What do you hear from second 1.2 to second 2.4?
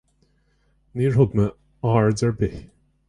mé aird ar